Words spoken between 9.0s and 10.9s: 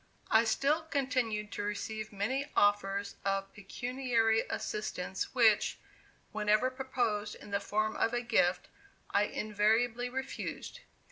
I invariably refused.